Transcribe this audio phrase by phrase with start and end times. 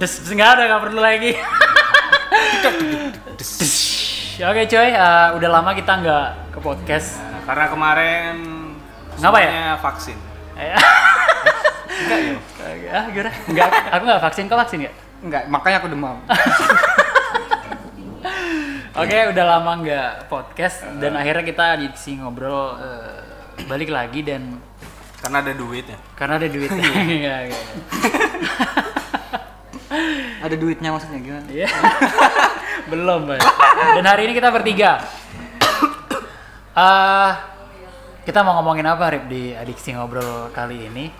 [0.00, 1.32] Des, des, nggak ada, nggak perlu lagi.
[4.40, 6.26] Oke coy, eh, udah lama kita nggak
[6.56, 7.20] ke podcast.
[7.20, 8.34] Nah, karena kemarin
[9.20, 9.76] Ngapa ya?
[9.76, 10.16] vaksin.
[10.56, 10.72] Eh,
[12.00, 12.32] Enggak ya?
[12.90, 13.30] ah, gimana?
[13.44, 14.94] Enggak, aku nggak vaksin, kau vaksin nggak?
[15.20, 16.16] Enggak, makanya aku demam.
[18.96, 21.64] Oke, udah lama nggak podcast dan akhirnya kita
[21.94, 23.20] sih ngobrol eh,
[23.68, 24.56] balik lagi dan
[25.20, 26.00] Karena ada duitnya.
[26.16, 26.80] karena ada duitnya.
[27.20, 27.60] Iya, iya.
[30.40, 31.46] Ada duitnya maksudnya gimana?
[31.50, 31.66] Iya.
[32.90, 33.42] Belum, Pak.
[33.98, 35.02] Dan hari ini kita bertiga.
[36.70, 37.50] Ah,
[38.22, 41.10] kita mau ngomongin apa, Rip, di Adiksi Ngobrol kali ini?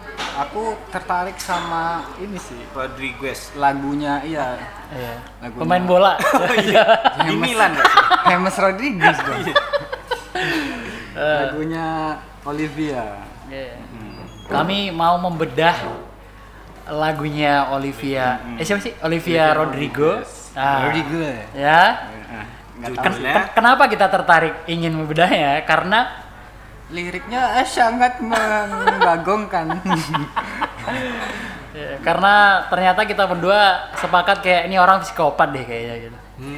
[0.47, 2.57] Aku tertarik sama ini sih.
[2.71, 3.51] Rodriguez.
[3.59, 4.55] Lagunya iya.
[4.95, 5.15] Iya.
[5.43, 5.61] Lagunya.
[5.67, 6.13] Pemain bola.
[7.27, 8.03] Di Milan nggak sih?
[8.31, 9.41] James Rodriguez dong.
[9.51, 11.87] Eh, Lagunya
[12.47, 13.27] Olivia.
[13.51, 13.75] iya.
[14.47, 15.77] Kami mau membedah
[16.91, 18.43] lagunya Olivia.
[18.59, 18.93] Eh siapa sih?
[19.01, 20.21] Olivia Rodrigo.
[20.59, 21.47] Ah, Rodriguez.
[21.55, 22.11] Ya.
[22.81, 23.07] Ken- tahu.
[23.07, 23.35] Judulnya?
[23.35, 25.63] ken- kenapa kita tertarik ingin membedahnya?
[25.65, 26.27] Karena
[26.91, 29.79] Liriknya eh, sangat membagongkan.
[31.79, 36.17] ya, karena ternyata kita berdua sepakat kayak ini orang psikopat deh kayaknya gitu.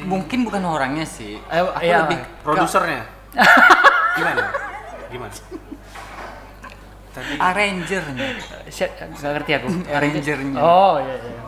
[0.09, 1.37] Mungkin bukan orangnya sih.
[1.37, 2.01] Eh, Aku iya.
[2.09, 3.05] lebih Produsernya.
[4.17, 4.43] Gimana?
[5.13, 5.33] Gimana?
[7.13, 8.27] Tadi arrangernya,
[8.67, 9.67] Si- Nggak ngerti aku.
[9.95, 10.57] arrangernya.
[10.57, 11.41] Oh iya iya.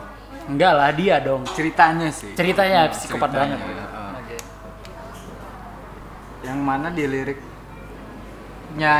[0.46, 1.42] Enggak lah dia dong.
[1.50, 2.30] Ceritanya sih.
[2.32, 3.66] Ceritanya Hmm, psikopat ceritanya, banget.
[3.66, 4.10] iya, heeh.
[4.14, 4.36] Oke.
[6.42, 7.44] Yang mana di liriknya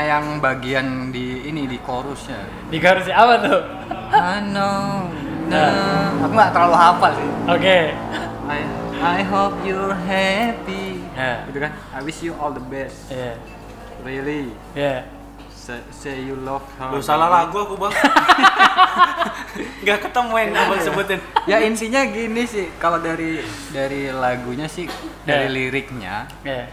[0.05, 2.43] yang bagian di ini di chorusnya.
[2.67, 3.61] Di garis apa tuh?
[4.09, 5.07] I know,
[5.47, 6.19] nah.
[6.19, 7.29] Aku nggak terlalu hafal sih.
[7.47, 7.79] Oke.
[8.47, 8.59] I,
[8.97, 10.99] I hope you're happy.
[11.15, 11.47] Ya.
[11.47, 11.71] Gitu kan?
[11.93, 13.07] I wish you all the best.
[13.07, 13.39] Iya.
[14.03, 14.51] Really.
[14.73, 15.07] Iya.
[15.67, 16.87] Say, say you love her.
[16.89, 17.91] Lu salah lagu aku bang.
[19.83, 21.19] Gak ketemu yang abang sebutin.
[21.43, 24.87] Ya intinya gini sih, kalau dari dari lagunya sih,
[25.21, 25.51] dari Ya.
[25.51, 26.71] liriknya, Iya.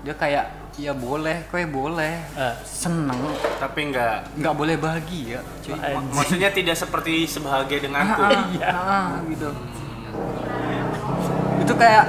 [0.00, 0.44] dia kayak
[0.76, 2.54] ya boleh, kue boleh, Eh.
[2.62, 3.18] seneng,
[3.58, 4.38] Tapi nggak.
[4.38, 5.74] nggak boleh bahagia, cuy.
[5.74, 8.22] Mak- Maksudnya tidak seperti sebahagia denganku.
[8.22, 8.68] Ah, Iya.
[8.70, 9.50] ah, gitu.
[11.58, 12.04] Itu kayak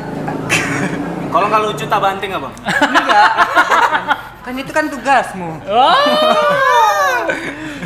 [1.28, 2.54] Kalau nggak lucu tak banting abang.
[2.62, 3.30] enggak.
[4.48, 5.60] kan itu kan tugasmu.
[5.68, 5.96] Oh.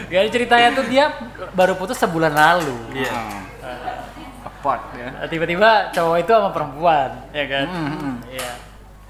[0.06, 1.10] Jadi ceritanya tuh dia
[1.52, 2.78] baru putus sebulan lalu.
[2.94, 3.10] Iya.
[3.10, 3.42] Ah.
[4.46, 5.10] Apart ya.
[5.10, 7.66] Nah, Tiba-tiba cowok itu sama perempuan, ya kan?
[7.66, 8.16] Hmm, hmm.
[8.30, 8.52] Iya.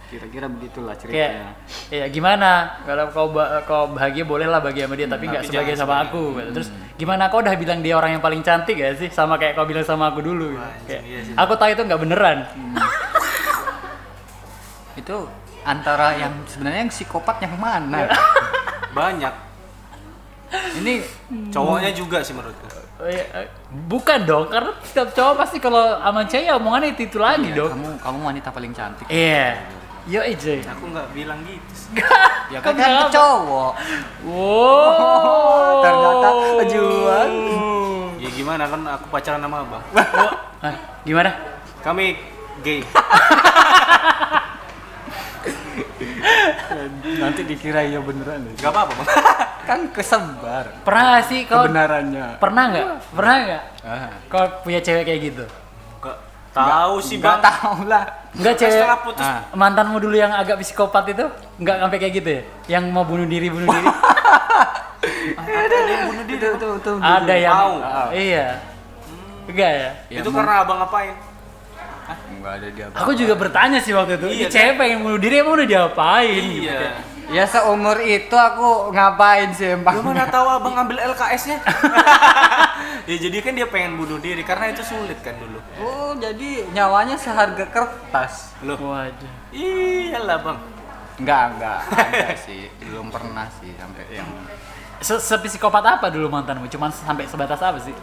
[0.08, 1.50] Kira-kira begitulah Kayak, ceritanya.
[1.88, 2.52] iya gimana?
[2.84, 6.36] Kalau kau ba- kau bahagia boleh lah bahagia sama dia, tapi nggak sebagai sama aku.
[6.36, 6.52] gitu.
[6.54, 9.08] Terus gimana kau udah bilang dia orang yang paling cantik gak sih?
[9.08, 10.52] Sama kayak kau bilang sama aku dulu.
[10.52, 10.60] Gitu.
[10.60, 11.34] Wah, Kayak, iya sih.
[11.36, 12.38] aku tahu itu nggak beneran.
[14.92, 15.18] Itu
[15.66, 18.10] antara yang sebenarnya yang psikopat yang mana?
[18.98, 19.34] Banyak.
[20.52, 20.94] Ini
[21.48, 22.68] Cowoknya juga sih menurutku.
[23.02, 23.50] Oh, iya,
[23.90, 27.58] Bukan dong, karena setiap cowok pasti kalau sama cewek ya omongannya itu, itu lagi iya,
[27.58, 27.74] dong.
[27.74, 29.10] kamu kamu wanita paling cantik.
[29.10, 29.58] Iya.
[30.06, 30.62] Yo Ijay.
[30.66, 31.74] Aku nggak bilang gitu.
[31.74, 31.98] sih.
[32.54, 33.74] Ya kan, kan cowok.
[34.28, 35.82] Wow.
[35.82, 36.30] ternyata
[36.62, 37.34] pejuang.
[38.22, 39.84] Ya gimana kan aku pacaran sama abang.
[40.62, 41.32] Hah, gimana?
[41.82, 42.18] Kami
[42.62, 42.86] gay.
[47.18, 48.54] Nanti dikira iya beneran ya.
[48.60, 49.08] Gak apa-apa bang.
[49.62, 52.26] Kan kesebar Pernah nggak sih kau kebenarannya.
[52.38, 52.86] pernah nggak?
[53.12, 53.64] Pernah nggak?
[53.82, 54.10] Ah.
[54.26, 55.46] Kau punya cewek kayak gitu?
[55.98, 56.18] Gak
[56.52, 57.44] tahu sih Nggak bang.
[57.46, 58.04] tahu lah.
[58.32, 59.24] Enggak Kan cewek setelah putus.
[59.24, 59.42] Ah.
[59.54, 61.26] mantanmu dulu yang agak psikopat itu
[61.58, 62.42] nggak sampai kayak gitu ya?
[62.70, 63.88] Yang mau bunuh diri bunuh diri?
[65.42, 66.40] Ada yang bunuh diri.
[66.42, 67.74] Tuh, tuh, tuh, Ada yang Mau.
[68.12, 68.48] Iya.
[69.44, 69.90] Enggak ya?
[70.08, 71.16] Ya, Itu mau- karena abang ngapain?
[72.42, 72.86] Enggak ada dia.
[72.92, 74.28] Aku juga bertanya sih waktu itu.
[74.28, 76.42] Iya, Ini cewek pengen bunuh diri emang udah diapain?
[76.50, 76.80] gitu Iya.
[76.82, 76.94] kan?
[77.32, 80.04] Ya seumur itu aku ngapain sih Lu emang?
[80.04, 81.64] mana tahu abang ngambil LKS-nya?
[83.10, 85.62] ya jadi kan dia pengen bunuh diri karena itu sulit kan dulu.
[85.78, 88.52] Oh, jadi nyawanya seharga kertas.
[88.60, 88.76] Loh.
[88.76, 89.32] Waduh.
[89.50, 90.60] Iyalah bang.
[91.18, 92.68] Enggak, enggak ada sih.
[92.82, 94.28] Belum pernah sih sampai yang
[95.00, 96.68] Se- Sepsikopat apa dulu mantanmu?
[96.68, 97.94] Cuman sampai sebatas apa sih?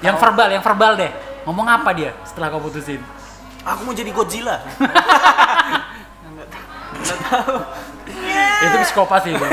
[0.00, 1.12] Yang verbal, yang verbal deh.
[1.42, 3.02] Ngomong apa dia setelah kau putusin?
[3.66, 4.62] Aku mau jadi Godzilla.
[8.62, 9.50] Itu psikopat sih, Bang.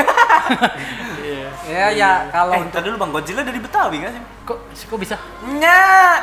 [1.19, 1.49] Iya.
[1.69, 4.23] Ya ya kalau eh, ntar dulu bang, Godzilla dari Betawi nggak sih?
[4.49, 5.13] Kok kok bisa?
[5.45, 6.21] Nyak.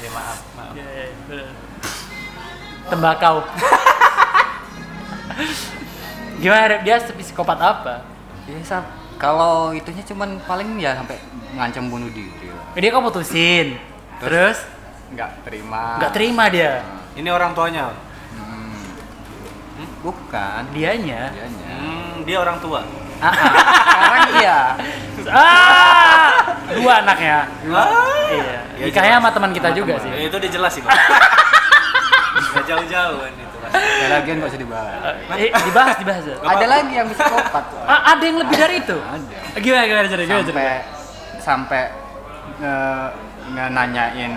[0.00, 0.72] ya maaf, maaf.
[0.72, 1.52] Iya, iya, bener.
[2.88, 3.44] Tembakau.
[6.40, 8.04] Gimana dia psikopat apa?
[8.44, 8.60] ya
[9.16, 11.16] kalau itunya cuman paling ya sampai
[11.54, 12.48] ngancam bunuh diri.
[12.48, 12.74] lah.
[12.74, 13.78] Dia kau putusin.
[14.18, 14.58] Terus
[15.10, 15.98] Enggak terima.
[15.98, 16.82] nggak terima dia.
[17.14, 17.94] Ini orang tuanya.
[20.00, 20.62] Bukan.
[20.76, 21.32] Dianya.
[21.32, 21.68] Dianya.
[21.80, 22.84] Hmm, dia orang tua.
[23.22, 23.32] Ah, ah.
[23.88, 24.58] sekarang iya.
[26.76, 27.38] dua anaknya.
[27.72, 27.88] Ah.
[28.28, 28.60] Iya.
[28.76, 30.10] Ya, Nikahnya sama teman kita juga Ya, sih.
[30.28, 30.92] itu udah jelas sih bang.
[32.52, 33.53] Gak jauh-jauh kan itu.
[33.74, 34.94] Ya lagian nggak usah dibahas.
[35.34, 36.24] Eh, dibahas dibahas.
[36.24, 36.36] ya?
[36.36, 37.64] Gak Ada lagi yang psikopat.
[37.66, 37.84] Wak.
[37.84, 38.96] Ah, ada yang lebih dari itu?
[38.96, 39.36] Ada.
[39.56, 40.28] Gimana gimana cerita?
[40.28, 40.60] Gimana cerita?
[40.60, 40.76] Sampai
[41.40, 41.82] sampai
[42.56, 43.10] nge-
[43.50, 44.34] nge nanyain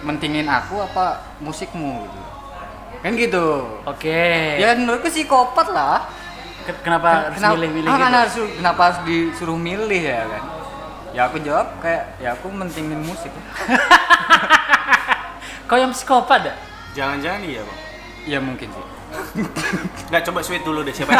[0.00, 1.04] mentingin aku apa
[1.38, 2.20] musikmu gitu.
[3.00, 3.46] Kan gitu.
[3.84, 4.56] Oke.
[4.56, 6.08] Ya menurutku psikopat lah.
[6.60, 8.02] Ke- Kenapa harus Kenapa, milih-milih ah, gitu?
[8.02, 10.42] kan harus kenapa harus disuruh milih ya kan?
[11.10, 13.32] Ya aku jawab kayak ya aku mentingin musik.
[15.66, 16.56] Kau yang psikopat dah?
[16.92, 17.78] Jangan-jangan iya bang.
[18.22, 18.84] ya mungkin sih.
[20.08, 21.10] Nggak coba sweet dulu deh siapa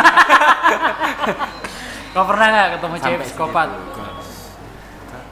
[2.10, 3.68] Kau pernah nggak ketemu cewek Sampai psikopat?
[3.68, 4.12] Enggak.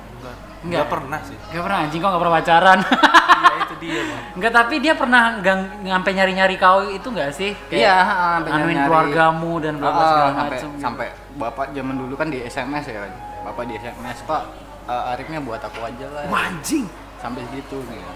[0.08, 0.34] Enggak.
[0.58, 1.36] Enggak pernah sih.
[1.48, 2.78] Gak pernah anjing kau gak pernah pacaran.
[3.38, 4.22] Iya itu dia bang.
[4.34, 7.54] Enggak, tapi dia pernah gang ngampe nyari-nyari kau itu enggak sih?
[7.68, 8.04] Iya, ah,
[8.36, 10.70] sampai anuin nyari- keluargamu dan bla bla Ah, segala sampai macam.
[10.76, 11.06] sampai
[11.36, 13.12] bapak zaman dulu kan di SMS ya kan.
[13.44, 14.42] Bapak di SMS pak
[14.84, 16.26] eh, Arifnya buat aku aja lah.
[16.26, 16.86] Anjing.
[17.16, 18.10] Sampai segitu gitu.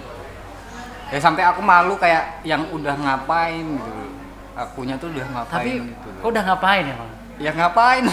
[1.12, 3.92] Ya sampai aku malu kayak yang udah ngapain gitu.
[4.52, 6.08] Akunya tuh udah ngapain Tapi gitu.
[6.18, 7.10] kau udah ngapain emang?
[7.36, 8.04] Ya ngapain?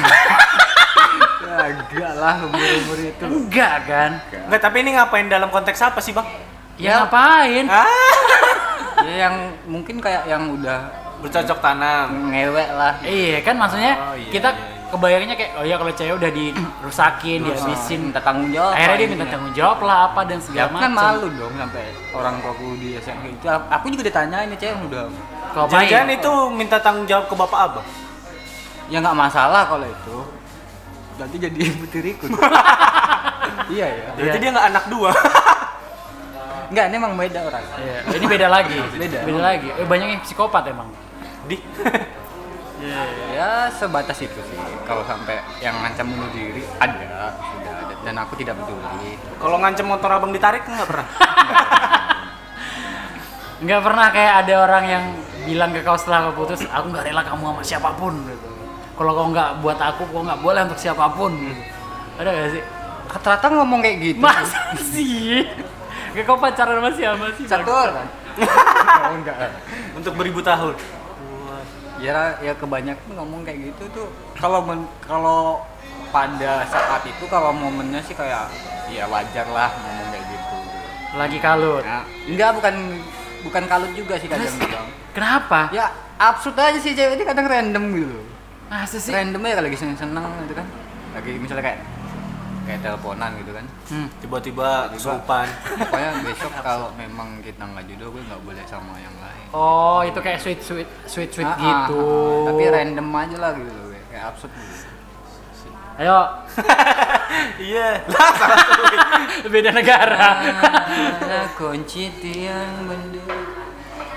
[1.40, 3.26] ya enggak lah umur-umur itu.
[3.26, 4.12] Enggak kan?
[4.46, 6.28] Enggak tapi ini ngapain dalam konteks apa sih bang?
[6.76, 6.94] Ya, Ya.
[7.02, 7.66] ngapain?
[7.68, 7.88] Ah.
[9.08, 12.32] ya yang mungkin kayak yang udah Bercocok tanam.
[12.32, 12.96] ngewek lah.
[13.02, 14.69] Iya kan maksudnya Oh, iya, kita iya.
[14.90, 18.00] Kebayangnya kayak oh ya kalau cewek udah dirusakin, dihabisin.
[18.10, 18.74] minta tanggung jawab.
[18.74, 19.32] Akhirnya dia minta intinya.
[19.32, 21.00] tanggung jawab lah apa dan Ya segala aku kan macam.
[21.00, 23.44] malu dong sampai orang tuaku di SMP itu.
[23.46, 25.04] Aku juga ditanyain nih cewek udah.
[25.50, 27.88] Jangan-jangan itu minta tanggung jawab ke bapak abang.
[28.88, 30.18] Ya nggak masalah kalau itu.
[31.16, 32.26] Berarti jadi betiriku.
[33.74, 34.08] iya ya.
[34.14, 34.42] Berarti Iya.
[34.42, 35.12] dia nggak anak dua.
[36.70, 37.66] Enggak, ini emang beda orang.
[37.82, 38.78] Iya, ini beda lagi.
[38.94, 39.20] Beda.
[39.26, 39.68] Beda lagi.
[39.74, 40.86] Eh, banyak yang psikopat emang.
[41.50, 41.58] Di.
[43.36, 44.58] Ya sebatas itu sih.
[44.88, 47.94] Kalau sampai yang ngancam bunuh diri ada, sudah ada.
[48.08, 49.20] Dan aku tidak peduli.
[49.36, 51.08] Kalau ngancem motor abang ditarik nggak pernah.
[53.60, 55.04] Nggak pernah kayak ada orang yang
[55.44, 58.50] bilang ke kau setelah kau putus, aku nggak rela kamu sama siapa pun gitu.
[58.96, 61.64] Kalau kau nggak buat aku, kau nggak boleh untuk siapa pun gitu.
[62.24, 62.64] Ada gak sih?
[63.12, 64.24] Rata-rata ngomong kayak gitu.
[64.24, 65.44] Masa sih?
[66.16, 67.46] Kayak kau pacaran sama siapa sih?
[67.52, 68.08] Satu orang.
[69.12, 69.36] oh enggak.
[70.00, 70.80] Untuk beribu tahun.
[72.00, 74.08] Ya ya kebanyakan ngomong kayak gitu tuh
[74.40, 75.60] kalau men- kalau
[76.10, 78.48] pada saat itu kalau momennya sih kayak
[78.88, 80.58] ya wajar lah ngomong kayak gitu.
[81.20, 81.84] Lagi kalut.
[81.84, 82.76] Nah, enggak bukan
[83.44, 84.88] bukan kalut juga sih kadang bilang.
[85.12, 85.68] Kenapa?
[85.76, 88.20] Ya absurd aja sih cewek ini kadang random gitu.
[88.72, 89.12] Masa sih?
[89.12, 90.66] Random aja kalau lagi seneng-seneng gitu kan.
[91.20, 91.80] Lagi misalnya kayak
[92.64, 93.66] kayak teleponan gitu kan.
[93.92, 94.08] Hmm.
[94.24, 95.48] Tiba-tiba kesurupan.
[95.84, 99.12] Pokoknya besok kalau memang kita nggak jodoh gue nggak boleh sama yang.
[99.50, 101.98] Oh, itu kayak sweet sweet sweet sweet Ah, ah, gitu.
[101.98, 104.86] ah, tapi random aja lah gitu loh, kayak absurd gitu.
[106.00, 106.16] Ayo,
[107.60, 107.88] Iya.
[109.54, 110.28] Beda negara.
[111.20, 113.20] Ada kunci tiang benda.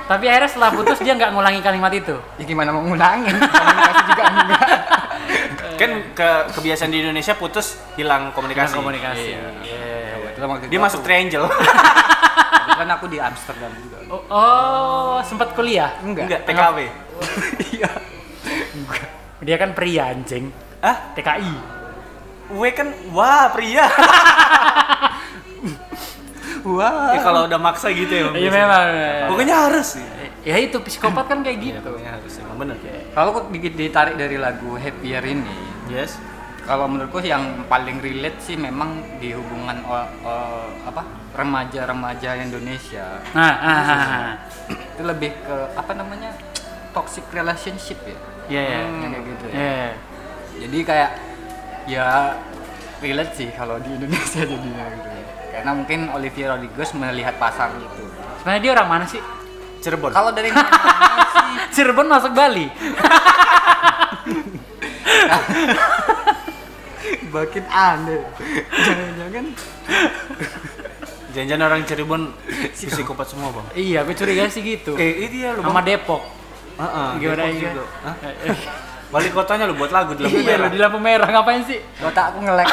[0.03, 2.13] tapi akhirnya setelah putus dia nggak ngulangi kalimat itu.
[2.37, 3.33] Ya gimana mau ngulangin?
[3.33, 4.63] Komunikasi juga enggak.
[5.81, 8.77] Kan ke kebiasaan di Indonesia putus hilang komunikasi.
[8.77, 9.31] komunikasi.
[9.33, 9.43] Iya.
[9.65, 9.91] Iya.
[10.29, 11.47] Kebetulan waktu Dia itu masuk triangle.
[12.73, 13.99] Kebetulan aku di Amsterdam juga.
[14.09, 15.93] Oh, oh, sempat kuliah.
[16.01, 16.79] Enggak, TKW.
[17.73, 17.91] Iya.
[19.45, 20.49] Dia kan pria anjing.
[20.81, 21.13] Hah?
[21.13, 21.53] TKI.
[22.53, 23.85] W kan wah pria.
[26.63, 27.11] Wah.
[27.11, 28.31] Ya, kalau udah maksa gitu ya.
[28.39, 28.87] Iya memang.
[29.35, 30.05] Pokoknya harus sih.
[30.47, 31.91] Ya itu psikopat kan kayak Iya, gitu.
[31.91, 32.77] pokoknya harus emang bener.
[33.15, 35.55] Kalau kok dikit ditarik dari lagu Happier ini,
[35.91, 36.19] Yes.
[36.63, 41.03] Kalau menurutku yang paling relate sih memang di hubungan o- o- apa
[41.33, 44.33] remaja-remaja Indonesia Nah, ah, ah, ah.
[44.71, 46.31] itu lebih ke apa namanya
[46.93, 48.79] toxic relationship ya Iya, iya.
[48.81, 49.89] Hmm, kayak gitu ya Iya.
[50.61, 51.11] jadi kayak
[51.85, 52.07] ya
[52.99, 55.09] relate sih kalau di Indonesia jadinya gitu
[55.51, 58.05] karena mungkin Olivia Rodriguez melihat pasar itu
[58.39, 59.23] Sebenarnya dia orang mana sih?
[59.79, 60.11] Cirebon.
[60.11, 60.71] kalau dari mana
[61.29, 62.67] sih Cirebon masuk Bali.
[67.29, 68.23] makin aneh
[68.71, 69.47] jangan-jangan
[71.33, 72.23] Jangan-jangan orang Cirebon
[72.77, 73.65] psikopat semua, Bang.
[73.73, 75.01] iya, aku curiga sih gitu.
[75.01, 75.89] Eh, ini dia lu, Sama Bang.
[75.89, 76.21] Depok.
[76.77, 77.09] Heeh.
[77.17, 77.71] Gimana Depok iya?
[77.73, 77.85] juga.
[78.05, 78.15] Hah?
[78.21, 78.57] Eh, eh.
[79.17, 80.61] Wali kotanya lu buat lagu di lampu Iya, merah.
[80.61, 81.81] lo di lampu merah ngapain sih?
[82.05, 82.69] otak aku ngelek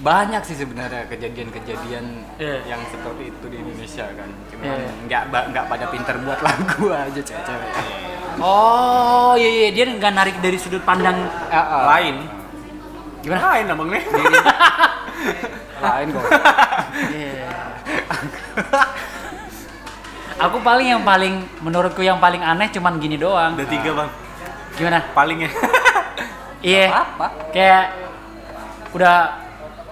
[0.00, 2.04] banyak sih sebenarnya kejadian-kejadian
[2.34, 2.56] Iya.
[2.66, 4.90] yang seperti itu di Indonesia kan cuman Iya.
[5.04, 7.70] nggak ba- nggak pada pinter buat lagu aja cewek-cewek
[8.40, 12.16] Oh, iya iya dia nggak narik dari sudut pandang Eh, eh, Lain.
[13.20, 13.52] gimana?
[13.52, 14.00] Lain abang nih.
[15.84, 16.24] lain kok
[17.10, 17.48] Iya.
[20.40, 23.52] Aku paling yang paling menurutku yang paling aneh cuman gini doang.
[23.52, 24.08] Udah tiga, Bang.
[24.72, 25.04] Gimana?
[25.12, 25.52] palingnya.
[26.60, 26.88] Iya.
[26.88, 27.26] Apa?
[27.52, 27.84] Kayak
[28.90, 29.16] udah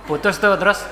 [0.09, 0.89] putus tuh terus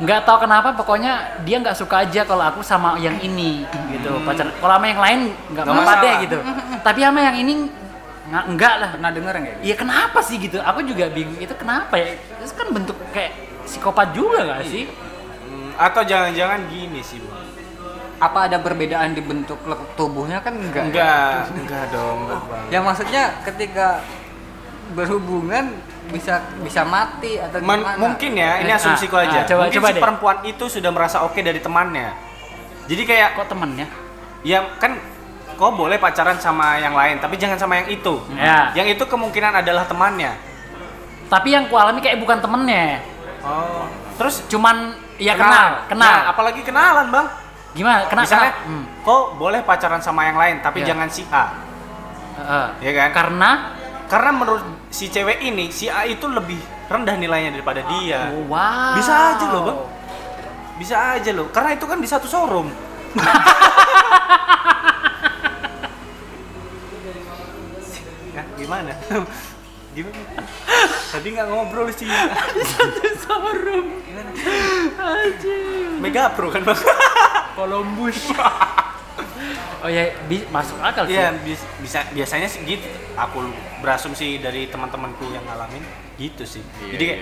[0.00, 4.48] nggak tahu kenapa pokoknya dia nggak suka aja kalau aku sama yang ini gitu pacar
[4.56, 5.20] kalau sama yang lain
[5.52, 6.38] nggak Nggak apa-apa deh gitu
[6.88, 7.52] tapi sama yang ini
[8.30, 9.54] nggak enggak lah Pernah denger nggak?
[9.58, 9.64] gitu?
[9.66, 10.56] Iya kenapa sih gitu?
[10.62, 12.14] Aku juga bingung itu kenapa ya?
[12.14, 13.32] Itu kan bentuk kayak
[13.66, 14.86] psikopat juga gak sih?
[14.86, 17.42] Hmm, Atau jangan-jangan gini sih, Bang.
[18.22, 19.58] Apa ada perbedaan di bentuk
[19.98, 20.78] tubuhnya kan enggak?
[20.78, 20.86] ya?
[20.86, 22.64] Enggak, enggak dong, enggak, Bang.
[22.70, 23.98] Ya maksudnya ketika
[24.92, 25.74] berhubungan
[26.10, 27.96] bisa bisa mati atau Men- gimana?
[27.96, 29.38] mungkin ya, ini Eh, asumsiku ah, aja.
[29.38, 30.02] ah, coba- mungkin coba si deh.
[30.02, 32.10] perempuan itu sudah merasa oke dari temannya.
[32.90, 33.86] Jadi kayak Kok temennya?
[34.42, 34.98] ya kan
[35.54, 38.14] kau boleh pacaran sama yang lain, tapi jangan sama yang itu.
[38.32, 38.72] Ya.
[38.74, 40.32] Yang itu kemungkinan adalah temannya.
[41.28, 43.04] Tapi yang ku alami kayak bukan temennya.
[43.44, 43.86] Oh.
[44.18, 46.00] Terus Cuman ya kenal, kenal.
[46.02, 47.28] Nah, apalagi kenalan, Bang.
[47.70, 48.02] Gimana?
[48.10, 48.24] Kenal?
[48.26, 48.66] Misalnya, kenal.
[48.66, 48.84] Hmm.
[49.00, 50.90] kau boleh pacaran sama yang lain, tapi Ya.
[50.90, 51.54] jangan si A.
[52.34, 52.66] Heeh.
[52.82, 53.08] Ya kan?
[53.14, 53.50] Karena
[54.10, 56.58] Karena menurut si cewek ini, si A itu lebih
[56.90, 58.34] rendah nilainya daripada dia.
[58.34, 58.98] Oh, wow.
[58.98, 59.86] Bisa aja loh, Bang.
[60.82, 62.74] Bisa aja loh, karena itu kan di satu showroom.
[68.34, 68.90] ya, gimana?
[69.94, 70.42] gimana?
[71.14, 72.10] Tadi nggak ngobrol sih.
[73.22, 74.02] Showroom.
[76.02, 76.82] Mega Pro kan, Bang?
[77.54, 78.34] Columbus.
[79.84, 81.14] oh ya, bi- masuk akal sih.
[81.14, 82.86] Iya, bis- bisa biasanya sih gitu.
[83.14, 83.44] Aku
[83.78, 85.82] berasumsi dari teman-temanku yang ngalamin
[86.16, 86.62] gitu sih.
[86.82, 87.20] Jadi kayak,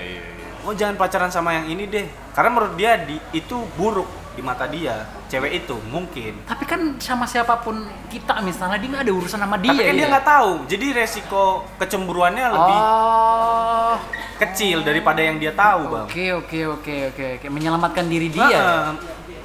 [0.63, 2.07] oh jangan pacaran sama yang ini deh.
[2.31, 6.47] Karena menurut dia di, itu buruk di mata dia, cewek itu mungkin.
[6.47, 9.71] Tapi kan sama siapa pun kita misalnya dia nggak ada urusan sama dia.
[9.71, 10.13] Tapi kan dia gitu.
[10.15, 10.51] nggak tahu.
[10.67, 11.45] Jadi resiko
[11.77, 13.95] kecemburuannya lebih Oh.
[14.39, 16.07] kecil daripada yang dia tahu, bang.
[16.07, 18.47] Oke oke oke oke oke menyelamatkan diri dia.
[18.47, 18.87] Heeh.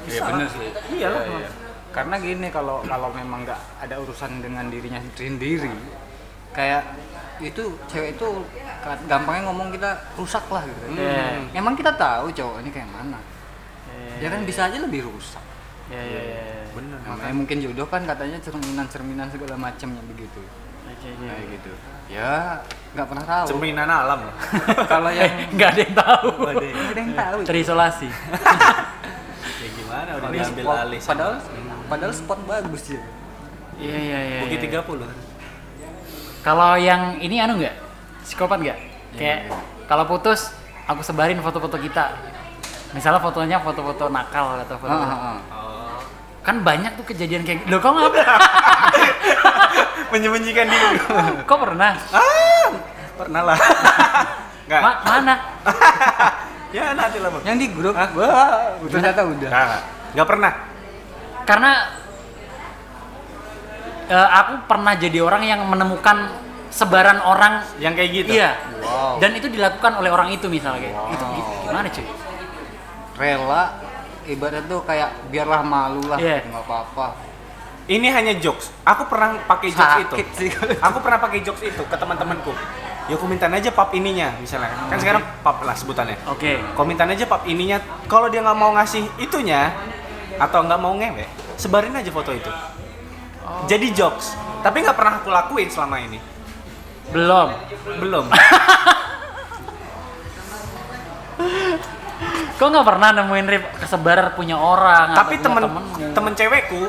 [0.04, 0.70] Iya bener sih.
[0.94, 1.10] Iya.
[1.10, 1.50] Iya, iya.
[1.94, 5.70] Karena gini kalau kalau memang nggak ada urusan dengan dirinya sendiri,
[6.50, 6.82] kayak
[7.38, 8.28] itu cewek itu
[9.06, 10.98] gampangnya ngomong kita rusak lah gitu.
[10.98, 11.54] Iya.
[11.54, 13.22] Emang kita tahu cowok ini kayak mana.
[14.18, 15.42] Ya kan bisa aja lebih rusak.
[15.88, 16.44] Ya ya ya.
[16.74, 16.98] Bener.
[17.04, 20.42] Makanya mungkin jodoh kan katanya cerminan-cerminan segala macamnya begitu.
[20.84, 21.26] Oke, oke.
[21.28, 21.72] Kayak gitu.
[22.08, 22.58] Ya
[22.94, 23.46] nggak pernah tahu.
[23.50, 24.22] Cerminan alam
[24.92, 26.30] kalau yang Nggak ada yang tahu.
[26.40, 27.38] Nggak ada yang tahu.
[27.44, 28.10] Terisolasi.
[29.62, 31.00] ya gimana udah diambil alih.
[31.00, 31.36] sama- Padahal
[31.94, 33.02] padahal spot bagus ya.
[33.78, 34.40] Iya iya iya.
[34.42, 34.82] Bukit iya.
[34.82, 36.42] 30.
[36.42, 37.76] Kalau yang ini anu nggak?
[38.26, 38.80] Psikopat nggak?
[39.14, 39.58] Kayak Iya.
[39.86, 40.50] kalau putus
[40.90, 42.18] aku sebarin foto-foto kita.
[42.98, 44.90] Misalnya fotonya foto-foto nakal atau foto.
[44.90, 45.38] Ah, ah, ah.
[45.54, 45.98] Oh.
[46.42, 48.10] Kan banyak tuh kejadian kayak Loh kok nggak
[50.14, 50.98] Menyembunyikan diri.
[51.50, 51.98] Kok pernah?
[52.14, 52.70] ah,
[53.18, 53.58] pernah lah.
[54.70, 54.82] Enggak.
[54.86, 55.36] Ma- mana?
[56.70, 57.42] ya nanti lah, Bang.
[57.50, 58.10] Yang di grup, Hah?
[58.14, 59.50] wah, ternyata udah.
[59.50, 59.82] Enggak,
[60.14, 60.52] enggak pernah.
[61.44, 61.72] Karena
[64.08, 66.32] eh, aku pernah jadi orang yang menemukan
[66.74, 68.32] sebaran orang Yang kayak gitu.
[68.34, 68.52] Iya.
[68.82, 69.22] Wow.
[69.22, 70.96] Dan itu dilakukan oleh orang itu misalnya kayak.
[70.98, 71.14] Wow.
[71.14, 72.06] Itu gi- gimana cuy?
[73.14, 73.64] Rela
[74.26, 76.48] ibarat tuh kayak biarlah malu lah, Iya.
[76.50, 77.08] nggak apa-apa.
[77.84, 78.72] Ini hanya jokes.
[78.88, 80.16] Aku pernah pakai jokes itu.
[80.16, 80.50] Sakit sih.
[80.88, 82.56] Aku pernah pakai jokes itu ke teman-temanku.
[83.04, 84.72] Ya aku mintain aja pap ininya misalnya.
[84.88, 86.16] Kan sekarang pap lah sebutannya.
[86.32, 86.64] Oke.
[86.72, 87.76] Kau mintain aja pap ininya.
[88.08, 89.76] Kalau dia nggak mau ngasih itunya
[90.36, 91.25] atau nggak mau ngewe,
[91.56, 92.50] sebarin aja foto itu.
[93.44, 93.66] Oh.
[93.66, 94.34] Jadi jokes.
[94.60, 96.20] Tapi nggak pernah aku lakuin selama ini.
[97.12, 97.50] Belum.
[98.00, 98.25] Belum.
[102.54, 105.12] Kok nggak pernah nemuin rip kesebar punya orang?
[105.12, 106.13] tapi temen temenmu?
[106.13, 106.82] temen cewekku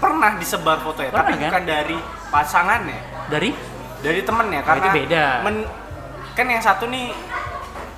[0.00, 1.42] pernah disebar fotonya, Pernah, tapi kan?
[1.46, 1.98] bukan dari
[2.32, 3.50] pasangannya, dari
[4.00, 5.24] dari temennya Oh, karena itu beda.
[5.44, 5.68] men-
[6.32, 7.12] kan yang satu nih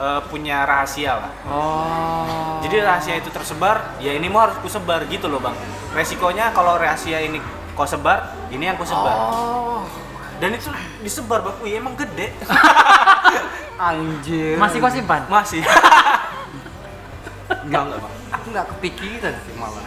[0.02, 1.32] eh, punya rahasia lah.
[1.46, 2.58] Oh.
[2.66, 5.54] Jadi rahasia itu tersebar, ya ini mau harus ku sebar gitu loh bang.
[5.94, 7.38] Resikonya kalau rahasia ini
[7.78, 9.16] kau sebar, ini yang ku sebar.
[9.16, 9.86] Oh.
[10.42, 10.66] Dan itu
[11.06, 12.34] disebar bang, wih emang gede.
[13.90, 14.58] Anjir.
[14.58, 15.22] Masih kau simpan?
[15.30, 15.62] Masih.
[17.66, 18.14] Enggak enggak bang.
[18.34, 19.86] Aku nggak kepikiran sih malah.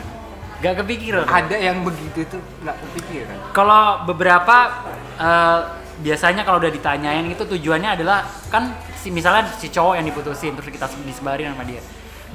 [0.64, 1.28] Gak kepikiran.
[1.28, 3.38] Ada yang begitu tuh nggak kepikiran.
[3.52, 4.72] Kalau beberapa
[5.20, 5.60] eh,
[6.04, 10.68] biasanya kalau udah ditanyain itu tujuannya adalah kan si misalnya si cowok yang diputusin terus
[10.68, 11.80] kita disebarin sama dia.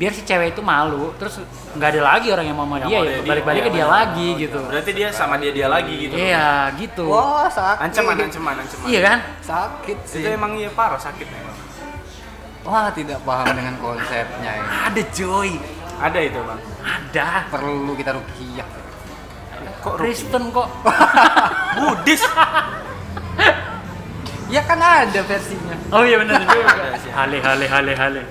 [0.01, 1.45] Biar si cewek itu malu, terus
[1.77, 4.61] nggak ada lagi orang yang mau sama Yang dia ya balik-balik ke dia lagi gitu.
[4.65, 6.15] Berarti dia sama dia dia lagi gitu.
[6.17, 7.05] Iya, gitu.
[7.05, 7.85] Wah sakit.
[7.85, 8.87] Ancaman, ancaman, ancaman.
[8.89, 9.19] Iya kan?
[9.45, 10.25] Sakit sih.
[10.25, 11.57] Itu emang iya parah sakit memang.
[12.65, 14.69] Wah tidak paham dengan konsepnya ini.
[14.89, 15.51] Ada Joy.
[16.01, 16.61] Ada itu bang.
[16.81, 17.29] Ada.
[17.53, 18.69] Perlu kita rukiah.
[19.81, 20.01] Kok Ruki?
[20.01, 20.69] Kristen kok.
[21.81, 22.23] Buddhis.
[24.51, 25.79] Ya kan ada versinya.
[25.95, 26.99] Oh iya benar juga.
[27.17, 28.23] Hale hale hale hale.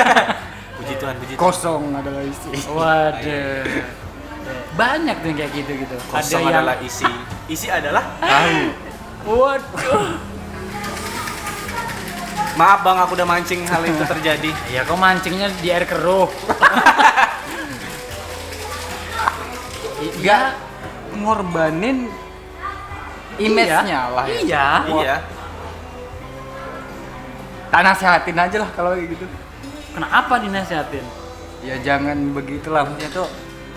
[0.80, 1.40] Puji Tuhan, puji Tuhan.
[1.40, 2.48] Kosong adalah isi.
[2.68, 3.64] Waduh.
[4.74, 5.94] Banyak tuh yang kayak gitu gitu.
[6.08, 7.08] Kosong ada yang adalah isi.
[7.48, 8.60] Isi adalah Tahu.
[9.24, 10.08] Waduh.
[12.54, 14.50] Maaf bang, aku udah mancing hal itu terjadi.
[14.74, 16.28] Ya kok mancingnya di air keruh.
[20.20, 20.38] Nggak Iya.
[21.16, 22.08] ngorbanin
[23.40, 24.38] image-nya lah ya.
[24.38, 24.66] Iya.
[25.00, 25.16] iya.
[27.74, 29.26] Tak nasehatin aja lah kalau kayak gitu.
[29.90, 31.02] Kenapa dinasihatin?
[31.60, 33.26] Ya jangan begitulah maksudnya tuh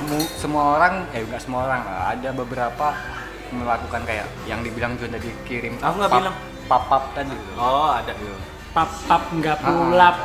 [0.04, 2.94] mu- semua orang, eh enggak semua orang lah, ada beberapa
[3.50, 6.36] melakukan kayak yang dibilang John tadi kirim Aku nggak pap- bilang.
[6.68, 7.56] pap-pap tadi tuh.
[7.56, 8.14] Oh ada.
[8.70, 10.16] Pap pap nggak pulap.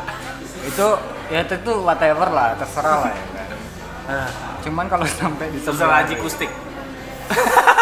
[0.63, 0.87] itu
[1.27, 3.59] ya itu tuh whatever lah terserah lah ya kan
[4.05, 4.29] Eh,
[4.61, 6.51] cuman kalau sampai di Terserah Haji Kustik.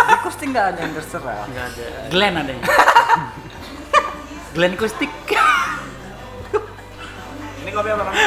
[0.06, 1.86] di kusting nggak ada yang terserah nggak ada.
[2.08, 2.64] Glenn adanya.
[4.54, 5.10] Glenn Kustik.
[7.80, 8.16] Apa bang?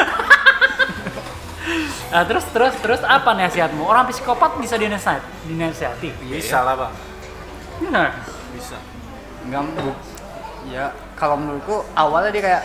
[2.14, 3.82] Nah, terus terus terus apa nasihatmu?
[3.82, 5.18] Orang psikopat bisa dinasihat,
[5.50, 6.14] dinasihati.
[6.22, 6.94] Bisa lah bang.
[7.80, 8.10] Benar.
[8.54, 8.78] Bisa.
[9.44, 10.00] nggak bu-
[10.66, 12.64] ya kalau menurutku awalnya dia kayak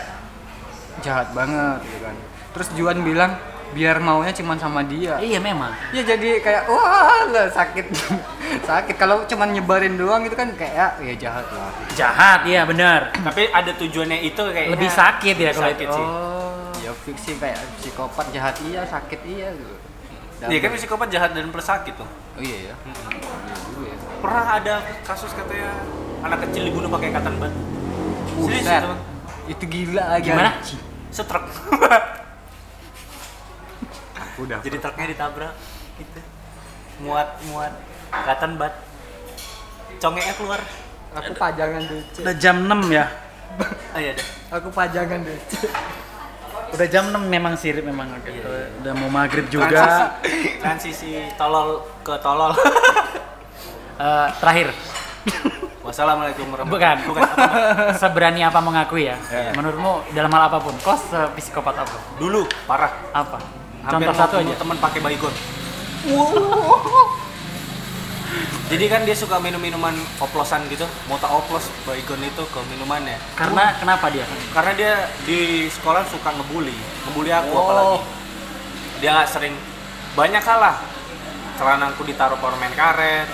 [1.01, 2.15] jahat banget gitu kan
[2.49, 3.35] terus Juan bilang
[3.69, 5.75] biar maunya cuman sama dia Iya memang.
[5.91, 7.91] ya jadi kayak wah lah sakit
[8.69, 13.11] sakit kalau cuman nyebarin doang itu kan kayak ya jahat lah Jahat, iya benar.
[13.11, 15.91] Tapi ada tujuannya itu kayak Lebih sakit ya kalau sakit itu.
[15.93, 16.07] sih.
[16.07, 16.38] Oh.
[17.03, 19.77] Fiksi kayak psikopat jahat iya sakit iya gitu
[20.39, 22.07] Iya kan psikopat jahat dan pesakit tuh.
[22.07, 25.83] oh iya ya Iya dulu ya Pernah ada kasus katanya
[26.23, 27.59] anak kecil dibunuh pakai katan batu.
[28.39, 28.83] Serius Buset.
[28.83, 28.95] itu
[29.49, 30.51] itu gila aja Gimana?
[31.11, 31.43] Setruk.
[34.39, 35.55] udah Jadi truknya ditabrak
[35.99, 36.21] gitu.
[37.03, 37.73] Muat muat
[38.15, 38.75] katan bat.
[39.99, 40.61] Congeknya keluar.
[41.09, 43.11] aku pajangan deh Udah jam 6 ya.
[43.91, 44.27] Ah iya dah.
[44.55, 45.39] aku pajangan deh
[46.75, 48.49] Udah jam 6 memang sirip memang gitu.
[48.85, 50.13] Udah mau maghrib juga.
[50.21, 52.53] Transisi, transisi tolol ke tolol.
[53.99, 54.71] Eh, terakhir,
[55.83, 57.19] Wassalamualaikum warahmatullahi bukan.
[57.19, 57.23] Bukan.
[57.27, 57.97] apa?
[57.99, 59.17] Seberani apa mengakui ya?
[59.33, 59.51] Ya.
[59.57, 60.95] Menurutmu dalam hal apa pun, kau
[61.35, 61.97] psikopat apa?
[62.21, 62.93] Dulu parah.
[63.11, 63.43] Apa?
[63.89, 64.55] Hampir Contoh satu aja.
[64.55, 65.35] teman pakai baygon.
[68.69, 73.17] Jadi kan dia suka minum minuman oplosan gitu, mau tak oplos baygon itu ke minumannya.
[73.33, 74.29] Karena kenapa dia?
[74.53, 74.93] Karena dia
[75.25, 76.77] di sekolah suka ngebully,
[77.09, 77.61] ngebully aku Oh.
[77.65, 77.99] apalagi.
[79.01, 79.55] Dia nggak sering
[80.13, 80.85] banyak kalah.
[81.57, 83.29] Celanaku ditaruh permen karet,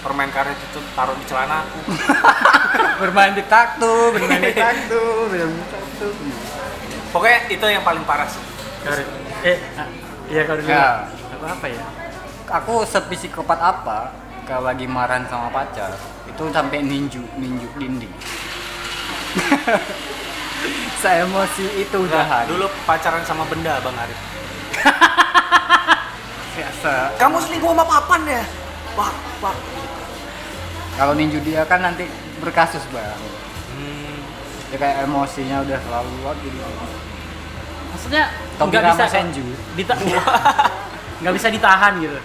[0.00, 1.78] permen karet itu taruh di celana aku.
[3.04, 6.08] bermain di taktu bermain di taktu bermain di taktu
[7.14, 8.42] Pokoknya itu yang paling parah sih.
[9.44, 9.88] Eh, ah,
[10.32, 10.72] iya kalau dulu.
[10.72, 11.04] Ya.
[11.36, 11.84] Apa apa ya?
[12.48, 14.08] aku sepsikopat apa
[14.48, 15.92] kalau lagi marahan sama pacar
[16.24, 18.08] itu sampai ninju ninju dinding
[21.04, 24.16] saya emosi itu udahan dulu pacaran sama benda Bang Arif.
[26.58, 28.42] biasa Kamu selingkuh sama papan ya?
[28.96, 29.56] Pak, pak.
[30.96, 32.08] kalau ninju dia kan nanti
[32.40, 33.20] berkasus bang
[33.78, 34.18] Hmm,
[34.72, 36.10] dia kayak emosinya udah selalu
[36.42, 36.58] gitu
[37.94, 38.24] Maksudnya
[38.58, 39.44] nggak bisa Senju
[39.78, 39.94] Dita
[41.22, 42.18] nggak bisa ditahan gitu.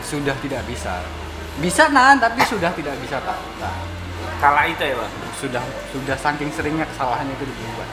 [0.00, 1.04] sudah tidak bisa
[1.58, 3.74] bisa nahan tapi sudah tidak bisa tak tak.
[4.38, 5.12] kala itu ya bang.
[5.34, 7.90] sudah sudah saking seringnya kesalahannya itu dibuat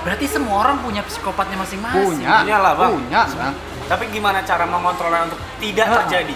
[0.00, 2.16] Berarti semua orang punya psikopatnya masing-masing.
[2.16, 2.96] punya Punya lah, Bang.
[2.96, 3.52] punya bang
[3.84, 5.96] Tapi gimana cara mengontrolnya untuk tidak Ah.
[6.00, 6.32] terjadi?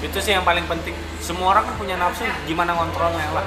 [0.00, 0.96] Itu sih yang paling penting.
[1.20, 3.44] Semua orang kan punya nafsu, gimana ngontrolnya lah.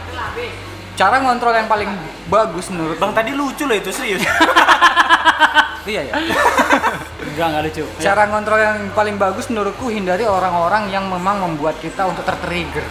[0.93, 1.89] cara ngontrol yang paling
[2.25, 4.21] bagus menurut Bang tadi lucu loh itu serius.
[5.89, 6.13] iya ya
[7.37, 7.85] Enggak, enggak lucu.
[8.01, 12.81] cara ngontrol yang paling bagus menurutku hindari orang-orang yang memang membuat kita untuk tertrigger.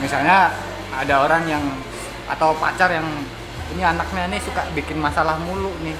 [0.00, 0.56] Misalnya
[0.88, 1.60] ada orang yang
[2.24, 3.04] atau pacar yang
[3.76, 5.92] ini anaknya nih suka bikin masalah mulu nih.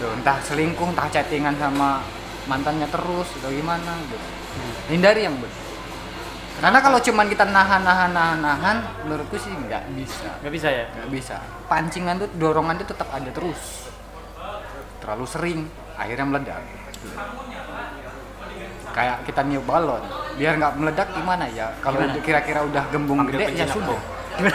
[0.00, 2.00] Tuh, entah selingkuh entah chattingan sama
[2.48, 4.16] mantannya terus atau gimana gitu.
[4.88, 5.69] Hindari yang benar
[6.60, 8.76] karena kalau cuman kita nahan nahan nahan nahan
[9.08, 10.28] menurutku sih nggak bisa.
[10.44, 10.84] Nggak bisa ya?
[10.92, 11.36] nggak bisa.
[11.72, 13.88] Pancingan tuh dorongan tuh tetap ada terus.
[15.00, 15.60] Terlalu sering
[15.96, 16.60] akhirnya meledak.
[18.92, 20.04] Kayak kita niup balon.
[20.36, 21.72] Biar nggak meledak gimana ya?
[21.80, 24.00] Kalau kira-kira udah gembung Ambil gede ya sudah.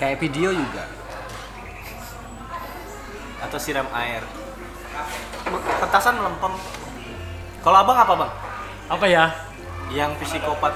[0.00, 0.84] Kayak video juga.
[3.40, 4.20] Atau siram air.
[5.80, 6.52] Petasan melempem.
[7.64, 8.32] Kalau abang apa bang?
[8.92, 9.43] Apa ya?
[9.92, 10.72] Yang psikopat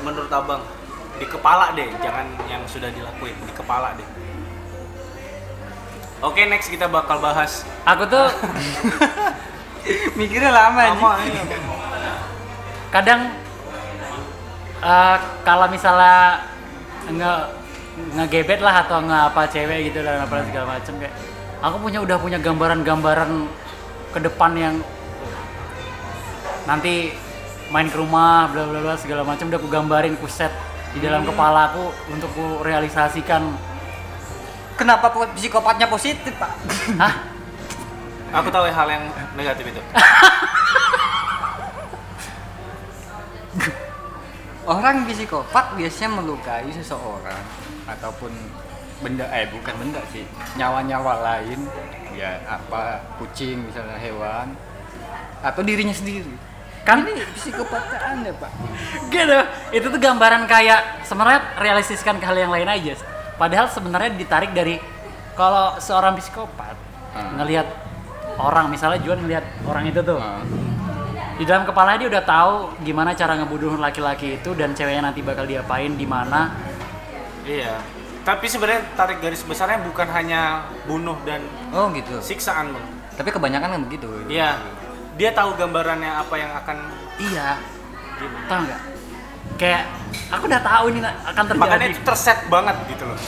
[0.00, 0.64] menurut abang
[1.20, 4.08] di kepala deh, jangan yang sudah dilakuin di kepala deh.
[6.20, 8.28] Oke next kita bakal bahas Aku tuh
[10.20, 11.20] mikirnya lama ini Bang.
[12.92, 13.20] kadang
[14.84, 16.44] eh, kalau misalnya
[17.08, 17.34] nge
[18.18, 21.14] ngegebet lah atau nge apa cewek gitu dan apa segala macem kayak
[21.64, 23.48] aku punya udah punya gambaran-gambaran
[24.12, 24.74] ke depan yang
[26.68, 27.14] nanti
[27.70, 30.50] main ke rumah bla bla bla segala macam udah aku gambarin ku set
[30.90, 33.70] di dalam kepala aku untuk ku realisasikan
[34.80, 36.56] Kenapa psikopatnya positif, Pak?
[36.96, 37.14] hah
[38.30, 39.04] Aku tahu hal yang
[39.36, 39.76] negatif itu.
[44.70, 47.44] Orang psikopat biasanya melukai seseorang
[47.90, 48.32] ataupun
[49.04, 50.24] benda eh bukan benda sih
[50.60, 51.64] nyawa-nyawa lain
[52.12, 54.52] ya apa kucing misalnya hewan
[55.40, 56.28] atau dirinya sendiri
[56.80, 58.50] kan ini psikopatnya anda pak
[59.08, 59.38] gitu
[59.70, 62.96] itu tuh gambaran kayak sebenarnya realistiskan ke hal yang lain aja
[63.36, 64.80] padahal sebenarnya ditarik dari
[65.32, 66.76] kalau seorang psikopat
[67.10, 67.42] Hmm.
[67.42, 67.66] ngelihat
[68.38, 70.46] orang misalnya Juan ngelihat orang itu tuh Nah,
[71.34, 75.42] di dalam kepala dia udah tahu gimana cara ngebunuh laki-laki itu dan ceweknya nanti bakal
[75.42, 76.54] diapain di mana
[77.42, 77.82] Iya.
[78.20, 82.86] Tapi sebenarnya tarik garis besarnya bukan hanya bunuh dan oh gitu siksaan, Bang.
[83.16, 84.54] tapi kebanyakan kan begitu Iya.
[85.20, 86.76] Dia tahu gambarannya apa yang akan
[87.20, 87.60] iya.
[88.48, 88.82] Tahu nggak?
[89.60, 89.82] Kayak
[90.32, 91.60] aku udah tahu ini akan terjadi.
[91.60, 93.20] Makanya itu terset banget gitu loh.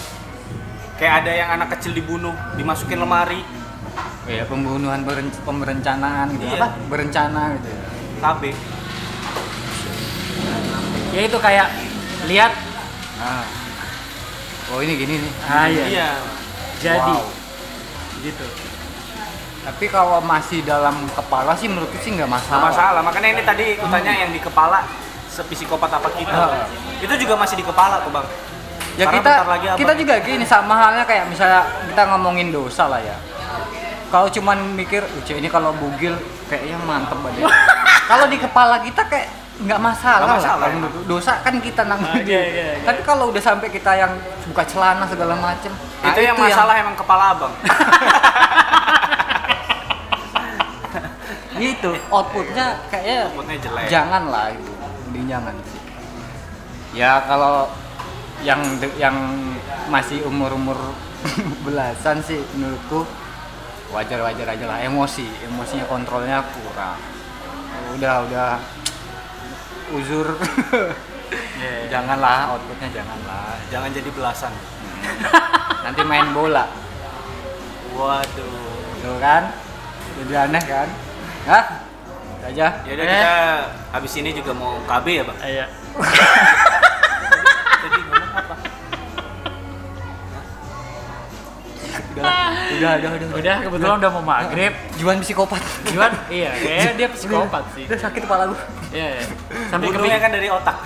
[0.97, 3.45] Kayak ada yang anak kecil dibunuh, dimasukin lemari,
[4.25, 6.49] ya pembunuhan beren- pemerencanaan gitu.
[6.49, 6.57] Iya.
[6.65, 6.69] apa?
[6.89, 7.69] Berencana gitu.
[7.69, 7.85] Ya
[8.25, 8.43] KB.
[11.13, 11.69] ya itu kayak
[12.25, 12.53] lihat.
[13.21, 13.45] Ah.
[14.73, 15.33] Oh ini gini nih.
[15.45, 16.09] Ah iya, Iya.
[16.81, 17.13] jadi.
[17.21, 17.29] Wow.
[18.25, 18.72] gitu
[19.63, 23.01] tapi kalau masih dalam kepala sih menurutku sih nggak Nggak masalah masalah.
[23.01, 24.83] Makanya ini tadi aku tanya yang di kepala
[25.29, 26.35] sepsikopat apa kita.
[26.35, 26.67] Ah.
[26.99, 28.27] Itu juga masih di kepala tuh, Bang.
[28.93, 32.87] ya Karena kita lagi abang- kita juga gini sama halnya kayak misalnya kita ngomongin dosa
[32.87, 33.17] lah ya
[34.09, 36.13] kalau cuman mikir "Uce, ini kalau bugil
[36.45, 37.49] kayaknya mantep aja
[38.13, 39.33] kalau di kepala kita kayak
[39.65, 41.09] nggak masalah, Nggak masalah, lah menurutku.
[41.09, 42.85] dosa kan kita nanggung Ah, iya, iya, iya.
[42.85, 44.13] tapi kalau udah sampai kita yang
[44.45, 47.53] buka celana segala macem nah itu yang masalah emang kepala abang.
[51.63, 51.91] itu.
[52.11, 53.87] Outputnya kayaknya Outputnya jelek.
[53.87, 54.73] jangan lah itu.
[55.09, 55.55] Mending jangan.
[55.67, 55.81] Sih
[56.93, 57.73] ya kalau
[58.45, 58.61] yang
[59.01, 59.17] yang
[59.89, 60.77] masih umur umur
[61.65, 63.07] belasan sih menurutku
[63.93, 64.79] wajar wajar aja lah.
[64.83, 66.99] Emosi emosinya kontrolnya kurang.
[67.97, 68.51] Udah udah
[69.93, 70.37] uzur.
[71.33, 73.57] Iya, janganlah outputnya janganlah.
[73.73, 74.53] Jangan jadi belasan.
[75.81, 76.69] nanti main bola.
[77.97, 79.01] Waduh.
[79.01, 79.49] tuh kan?
[80.19, 80.89] Jadi aneh kan
[81.43, 81.65] Hah?
[82.33, 83.11] Itu aja Ya udah Eh.
[83.13, 83.35] kita
[83.91, 85.39] habis ini juga mau KB ya, Bang.
[85.43, 85.67] iya
[87.83, 88.55] Jadi ngomong apa?
[92.13, 92.29] udah
[92.73, 95.59] udah udah udah udah kebetulan udah mau maghrib Juan psikopat
[95.91, 98.61] Juan iya kayaknya dia psikopat sih udah sakit kepala gua
[98.93, 99.25] iya iya.
[99.67, 100.77] sampai Bunuhnya keping kan dari otak.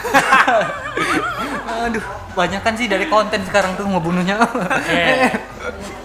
[1.87, 4.38] Aduh, banyak kan sih dari konten sekarang tuh ngebunuhnya.
[4.87, 5.29] Iya.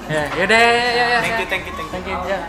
[0.09, 1.93] ya yaudah ya ya ya Thank you, thank you, thank you.
[1.93, 2.39] thank you ya